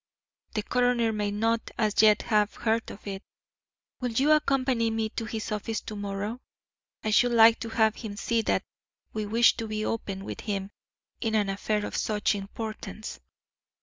The 0.55 0.63
coroner 0.63 1.13
may 1.13 1.29
not 1.29 1.69
as 1.77 2.01
yet 2.01 2.23
have 2.23 2.55
heard 2.55 2.89
of 2.89 3.05
it. 3.05 3.21
Will 3.99 4.09
you 4.11 4.31
accompany 4.31 4.89
me 4.89 5.09
to 5.09 5.25
his 5.25 5.51
office 5.51 5.79
to 5.81 5.95
morrow? 5.95 6.41
I 7.03 7.11
should 7.11 7.33
like 7.33 7.59
to 7.59 7.69
have 7.69 7.97
him 7.97 8.15
see 8.17 8.41
that 8.41 8.63
we 9.13 9.27
wish 9.27 9.55
to 9.57 9.67
be 9.67 9.85
open 9.85 10.25
with 10.25 10.39
him 10.39 10.71
in 11.19 11.35
an 11.35 11.49
affair 11.49 11.85
of 11.85 11.95
such 11.95 12.33
importance." 12.33 13.19